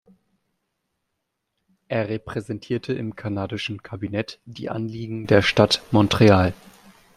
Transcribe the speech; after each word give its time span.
Er 1.87 2.09
repräsentierte 2.09 2.91
im 2.93 3.15
kanadischen 3.15 3.83
Kabinett 3.83 4.39
die 4.45 4.67
Anliegen 4.67 5.27
der 5.27 5.43
Stadt 5.43 5.83
Montreal. 5.91 6.55